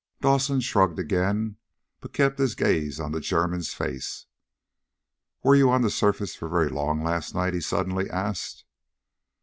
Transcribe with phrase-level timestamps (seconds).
[0.19, 1.57] Dawson shrugged again
[1.99, 4.25] but kept his gaze on the German's face.
[5.43, 8.65] "Were you on the surface for very long last night?" he suddenly asked.